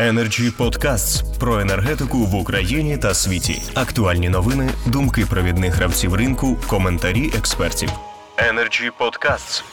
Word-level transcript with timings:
Energy 0.00 0.50
Podcasts 0.58 1.38
про 1.40 1.60
енергетику 1.60 2.18
в 2.18 2.34
Україні 2.34 2.98
та 2.98 3.14
світі. 3.14 3.62
Актуальні 3.74 4.28
новини, 4.28 4.70
думки 4.92 5.24
провідних 5.30 5.74
гравців 5.74 6.14
ринку, 6.14 6.56
коментарі 6.68 7.30
експертів. 7.38 7.88
Energy 8.36 8.90
Podcasts. 9.00 9.64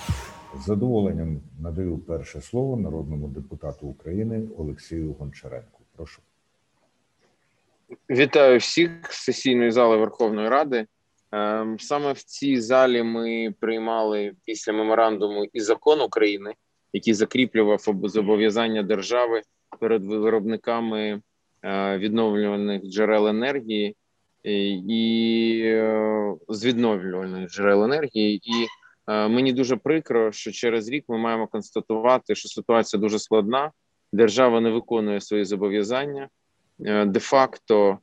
З 0.60 0.66
задоволенням 0.66 1.42
надаю 1.60 1.98
перше 1.98 2.42
слово 2.42 2.78
народному 2.78 3.28
депутату 3.28 3.88
України 3.88 4.44
Олексію 4.58 5.16
Гончаренку. 5.20 5.82
Прошу. 5.96 6.22
Вітаю 8.10 8.60
всіх 8.60 8.90
з 9.10 9.24
сесійної 9.24 9.72
зали 9.72 9.98
Верховної 9.98 10.50
Ради. 10.50 10.86
Ем, 11.32 11.80
Саме 11.80 12.14
в 12.14 12.24
цій 12.24 12.62
залі 12.62 13.04
ми 13.04 13.54
приймали 13.60 14.32
після 14.46 14.74
меморандуму 14.74 15.46
і 15.54 15.60
закон 15.60 16.02
України, 16.02 16.54
який 16.94 17.14
закріплював 17.14 17.82
зобов'язання 18.04 18.84
держави 18.84 19.42
перед 19.80 20.06
виробниками 20.06 21.22
е, 21.64 21.98
відновлюваних 21.98 22.84
джерел 22.84 23.28
енергії 23.28 23.96
і, 24.44 25.62
е, 25.66 26.36
з 26.50 26.66
відновлюваних 26.66 27.50
джерел 27.50 27.84
енергії. 27.84 28.36
І 28.36 28.68
е, 29.08 29.28
мені 29.28 29.54
дуже 29.54 29.76
прикро, 29.76 30.32
що 30.32 30.52
через 30.52 30.90
рік 30.90 31.06
ми 31.08 31.18
маємо 31.18 31.48
констатувати, 31.48 32.36
що 32.36 32.50
ситуація 32.50 33.00
дуже 33.00 33.20
складна. 33.20 33.72
Держава 34.14 34.62
не 34.62 34.70
виконує 34.70 35.22
свої 35.22 35.46
зобов'язання. 35.46 36.30
Де-факто 37.06 37.98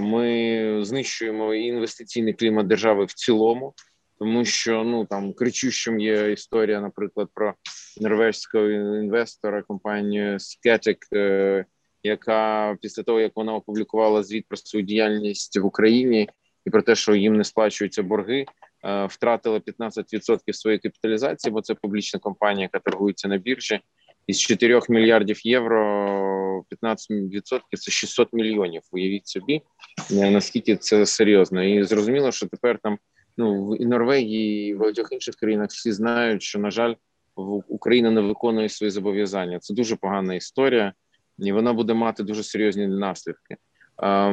ми 0.00 0.78
знищуємо 0.84 1.54
інвестиційний 1.54 2.32
клімат 2.32 2.66
держави 2.66 3.04
в 3.04 3.12
цілому, 3.12 3.74
тому 4.18 4.44
що 4.44 4.84
ну 4.84 5.04
там 5.04 5.32
кричущим 5.32 6.00
є 6.00 6.32
історія, 6.32 6.80
наприклад, 6.80 7.28
про 7.34 7.54
норвезького 8.00 8.70
інвестора 8.70 9.62
компанію 9.62 10.38
Скетик, 10.40 11.06
е, 11.14 11.64
яка 12.02 12.76
після 12.82 13.02
того 13.02 13.20
як 13.20 13.32
вона 13.36 13.54
опублікувала 13.54 14.22
звіт 14.22 14.46
про 14.48 14.56
свою 14.56 14.86
діяльність 14.86 15.56
в 15.56 15.66
Україні 15.66 16.28
і 16.66 16.70
про 16.70 16.82
те, 16.82 16.94
що 16.94 17.14
їм 17.14 17.36
не 17.36 17.44
сплачуються 17.44 18.02
борги, 18.02 18.46
е, 18.84 19.06
втратила 19.06 19.58
15% 19.58 20.52
своєї 20.52 20.78
капіталізації, 20.78 21.52
бо 21.52 21.60
це 21.60 21.74
публічна 21.74 22.20
компанія, 22.20 22.62
яка 22.72 22.90
торгується 22.90 23.28
на 23.28 23.38
біржі. 23.38 23.80
Із 24.26 24.40
4 24.40 24.80
мільярдів 24.88 25.46
євро 25.46 26.64
15%– 26.70 27.60
це 27.78 27.90
600 27.90 28.32
мільйонів. 28.32 28.82
Уявіть 28.92 29.26
собі, 29.26 29.62
е, 30.10 30.30
наскільки 30.30 30.76
це 30.76 31.06
серйозно, 31.06 31.64
і 31.64 31.84
зрозуміло, 31.84 32.32
що 32.32 32.46
тепер 32.46 32.78
там 32.82 32.98
ну 33.36 33.70
в 33.70 33.80
Норвегії 33.80 34.70
і 34.70 34.74
в 34.74 34.78
багатьох 34.78 35.12
інших 35.12 35.34
країнах 35.34 35.70
всі 35.70 35.92
знають, 35.92 36.42
що 36.42 36.58
на 36.58 36.70
жаль, 36.70 36.94
в 37.36 37.62
Україна 37.68 38.10
не 38.10 38.20
виконує 38.20 38.68
свої 38.68 38.90
зобов'язання. 38.90 39.58
Це 39.58 39.74
дуже 39.74 39.96
погана 39.96 40.34
історія, 40.34 40.92
і 41.38 41.52
вона 41.52 41.72
буде 41.72 41.94
мати 41.94 42.22
дуже 42.22 42.42
серйозні 42.42 42.86
наслідки. 42.86 43.56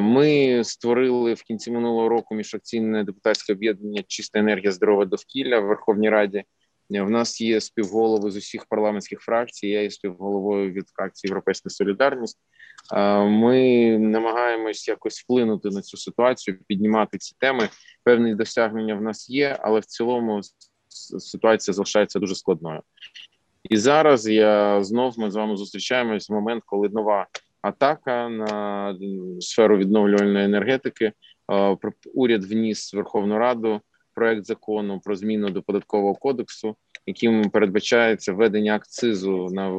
Ми 0.00 0.64
створили 0.64 1.34
в 1.34 1.42
кінці 1.42 1.70
минулого 1.70 2.08
року 2.08 2.34
міжфракційне 2.34 3.04
депутатське 3.04 3.52
об'єднання 3.52 4.02
Чиста 4.06 4.38
енергія, 4.38 4.72
здорове 4.72 5.06
довкілля 5.06 5.60
в 5.60 5.66
Верховній 5.66 6.10
Раді. 6.10 6.44
В 6.90 7.10
нас 7.10 7.40
є 7.40 7.60
співголови 7.60 8.30
з 8.30 8.36
усіх 8.36 8.66
парламентських 8.66 9.20
фракцій. 9.20 9.68
Я 9.68 9.82
є 9.82 9.90
співголовою 9.90 10.72
від 10.72 10.88
фракції 10.88 11.28
Європейська 11.28 11.70
Солідарність. 11.70 12.38
Е, 12.92 13.24
Ми 13.24 13.98
намагаємось 13.98 14.88
якось 14.88 15.20
вплинути 15.20 15.68
на 15.68 15.82
цю 15.82 15.96
ситуацію, 15.96 16.58
піднімати 16.66 17.18
ці 17.18 17.34
теми. 17.38 17.68
Певні 18.04 18.34
досягнення 18.34 18.94
в 18.94 19.02
нас 19.02 19.30
є, 19.30 19.58
але 19.60 19.80
в 19.80 19.84
цілому 19.84 20.40
ситуація 21.18 21.74
залишається 21.74 22.18
дуже 22.18 22.34
складною. 22.34 22.80
І 23.70 23.76
зараз 23.76 24.28
я 24.28 24.84
знов 24.84 25.18
ми 25.18 25.30
з 25.30 25.34
вами 25.34 25.56
зустрічаємось 25.56 26.30
в 26.30 26.32
момент, 26.32 26.62
коли 26.66 26.88
нова 26.88 27.26
атака 27.62 28.28
на 28.28 28.96
сферу 29.40 29.76
відновлювальної 29.76 30.44
енергетики. 30.44 31.12
Е, 31.52 31.76
Уряд 32.14 32.44
вніс 32.44 32.94
в 32.94 32.96
Верховну 32.96 33.38
Раду 33.38 33.80
проект 34.14 34.44
закону 34.44 35.00
про 35.04 35.16
зміну 35.16 35.50
до 35.50 35.62
податкового 35.62 36.14
кодексу, 36.14 36.76
яким 37.06 37.50
передбачається 37.50 38.32
введення 38.32 38.74
акцизу 38.74 39.48
на, 39.52 39.68
е, 39.68 39.72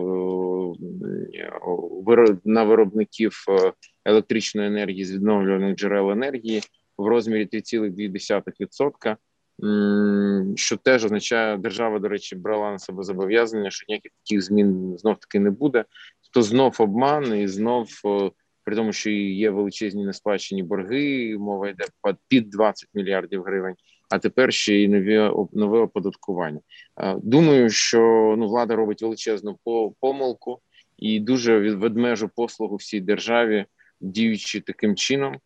на 2.45 2.63
виробників 2.63 3.45
е, 3.49 3.73
електричної 4.05 4.67
енергії 4.67 5.05
з 5.05 5.11
відновлюваних 5.11 5.75
джерел 5.75 6.11
енергії 6.11 6.61
в 6.97 7.07
розмірі 7.07 7.45
3,2%. 7.45 9.15
М, 9.63 10.53
Що 10.57 10.77
теж 10.77 11.05
означає, 11.05 11.57
держава, 11.57 11.99
до 11.99 12.07
речі, 12.07 12.35
брала 12.35 12.71
на 12.71 12.79
себе 12.79 13.03
зобов'язання, 13.03 13.71
що 13.71 13.85
ніяких 13.87 14.11
таких 14.23 14.41
змін 14.41 14.97
знов 14.97 15.19
таки 15.19 15.39
не 15.39 15.51
буде. 15.51 15.85
То 16.33 16.41
знов 16.41 16.75
обман 16.79 17.37
і 17.39 17.47
знов 17.47 17.89
е, 18.05 18.31
при 18.63 18.75
тому, 18.75 18.93
що 18.93 19.09
є 19.09 19.49
величезні 19.49 20.05
несплачені 20.05 20.63
борги, 20.63 21.37
мова 21.39 21.69
йде 21.69 21.85
під 22.27 22.49
20 22.49 22.89
мільярдів 22.93 23.43
гривень. 23.43 23.75
А 24.09 24.19
тепер 24.19 24.53
ще 24.53 24.75
й 24.75 24.87
нові 24.87 25.31
нове 25.53 25.79
оподаткування. 25.79 26.59
Е, 27.01 27.15
Думаю, 27.23 27.69
що 27.69 27.99
ну 28.37 28.47
влада 28.47 28.75
робить 28.75 29.01
величезну 29.01 29.59
помилку 29.99 30.61
і 30.97 31.19
дуже 31.19 31.75
ведмежу 31.75 32.29
послугу 32.35 32.75
всій 32.75 33.01
державі, 33.01 33.65
діючи 34.01 34.61
таким 34.61 34.95
чином. 34.95 35.37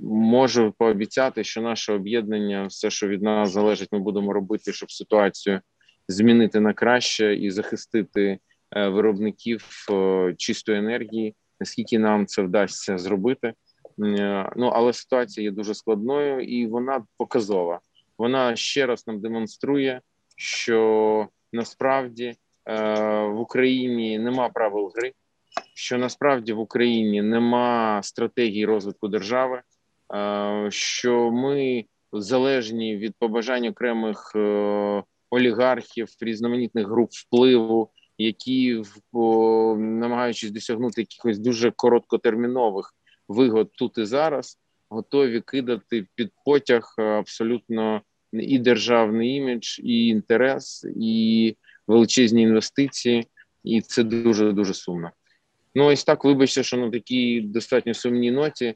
Можу 0.00 0.74
пообіцяти, 0.78 1.44
що 1.44 1.62
наше 1.62 1.92
об'єднання, 1.92 2.66
все, 2.66 2.90
що 2.90 3.08
від 3.08 3.22
нас 3.22 3.50
залежить, 3.50 3.92
ми 3.92 3.98
будемо 3.98 4.32
робити, 4.32 4.72
щоб 4.72 4.92
ситуацію 4.92 5.60
змінити 6.08 6.60
на 6.60 6.72
краще 6.72 7.34
і 7.36 7.50
захистити 7.50 8.38
е, 8.76 8.88
виробників 8.88 9.86
чистої 10.36 10.78
енергії. 10.78 11.34
Наскільки 11.60 11.98
нам 11.98 12.26
це 12.26 12.42
вдасться 12.42 12.98
зробити? 12.98 13.54
Е, 13.98 14.52
Ну 14.56 14.66
але 14.66 14.92
ситуація 14.92 15.44
є 15.44 15.50
дуже 15.50 15.74
складною 15.74 16.40
і 16.40 16.66
вона 16.66 17.04
показова. 17.16 17.80
Вона 18.18 18.56
ще 18.56 18.86
раз 18.86 19.06
нам 19.06 19.20
демонструє, 19.20 20.00
що 20.36 21.28
насправді 21.52 22.34
в 22.66 23.40
Україні 23.40 24.18
нема 24.18 24.48
правил 24.48 24.92
гри, 24.96 25.12
що 25.74 25.98
насправді 25.98 26.52
в 26.52 26.58
Україні 26.58 27.22
нема 27.22 28.00
стратегії 28.02 28.66
розвитку 28.66 29.08
держави, 29.08 29.62
е, 30.14 30.66
що 30.70 31.30
ми 31.30 31.84
залежні 32.12 32.96
від 32.96 33.14
побажань 33.18 33.66
окремих 33.66 34.32
е, 34.36 35.02
олігархів, 35.30 36.08
різноманітних 36.20 36.86
груп 36.86 37.10
впливу, 37.12 37.90
які 38.18 38.82
намагаючись 39.76 40.50
досягнути 40.50 41.00
якихось 41.00 41.38
дуже 41.38 41.70
короткотермінових 41.70 42.94
вигод 43.28 43.72
тут 43.72 43.98
і 43.98 44.04
зараз, 44.04 44.58
готові 44.88 45.40
кидати 45.40 46.06
під 46.14 46.30
потяг 46.44 46.94
е, 46.98 47.02
абсолютно 47.02 48.02
і 48.32 48.58
державний 48.58 49.36
імідж, 49.36 49.78
і 49.78 50.06
інтерес, 50.06 50.86
і 50.96 51.56
величезні 51.86 52.42
інвестиції, 52.42 53.26
і 53.64 53.80
це 53.80 54.02
дуже 54.02 54.52
дуже 54.52 54.74
сумно. 54.74 55.10
Ну 55.74 55.84
ось 55.84 56.04
так, 56.04 56.24
вибачте, 56.24 56.62
що 56.62 56.76
на 56.76 56.90
такій 56.90 57.40
достатньо 57.40 57.94
сумній 57.94 58.30
ноті. 58.30 58.74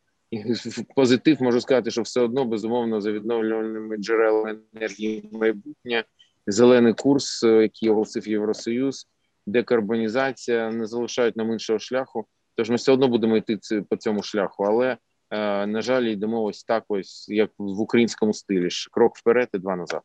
Позитив 0.97 1.43
можу 1.43 1.61
сказати, 1.61 1.91
що 1.91 2.03
все 2.03 2.21
одно 2.21 2.45
безумовно 2.45 3.01
за 3.01 3.13
відновлювальними 3.13 3.97
джерелами 3.97 4.59
енергії 4.75 5.29
майбутнє, 5.33 6.05
зелений 6.47 6.95
курс, 6.95 7.43
е, 7.43 7.63
який 7.63 7.89
оголосив 7.89 8.29
Євросоюз, 8.29 9.07
декарбонізація 9.47 10.71
не 10.71 10.87
залишають 10.87 11.37
нам 11.37 11.53
іншого 11.53 11.79
шляху. 11.79 12.27
Тож 12.55 12.71
ми 12.71 12.77
все 12.77 12.93
одно 12.93 13.09
будемо 13.09 13.37
йти 13.37 13.59
по 13.91 13.97
цьому 13.97 14.23
шляху, 14.23 14.65
але 14.65 14.97
е, 15.31 15.67
на 15.67 15.83
жаль, 15.83 16.03
йдемо 16.03 16.43
ось 16.43 16.65
так, 16.65 16.85
ось 16.89 17.29
як 17.29 17.51
в 17.59 17.81
українському 17.81 18.35
стилі: 18.35 18.69
крок 18.91 19.17
вперед 19.17 19.49
і 19.55 19.59
два 19.59 19.77
назад. 19.77 20.03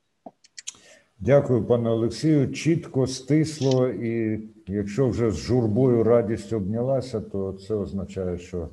Дякую, 1.26 1.64
пане 1.64 1.90
Олексію. 1.90 2.52
Чітко, 2.52 3.08
стисло, 3.08 3.88
і 3.88 4.42
якщо 4.68 5.08
вже 5.08 5.32
з 5.32 5.38
журбою 5.38 6.04
радість 6.04 6.54
обнялася, 6.54 7.22
то 7.22 7.54
це 7.54 7.74
означає, 7.74 8.38
що 8.38 8.70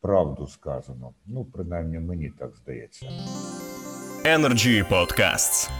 правду 0.00 0.46
сказано. 0.46 1.14
Ну, 1.26 1.44
принаймні, 1.44 1.98
мені 1.98 2.32
так 2.38 2.56
здається. 2.56 3.06
Energy 4.24 4.88
Podcasts. 4.90 5.70